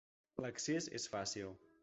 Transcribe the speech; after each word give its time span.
L'accés 0.45 0.89
és 1.01 1.07
fàcil. 1.17 1.55